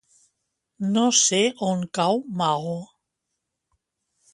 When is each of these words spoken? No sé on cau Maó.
No 0.95 1.03
sé 1.19 1.43
on 1.69 1.85
cau 2.01 2.21
Maó. 2.41 2.77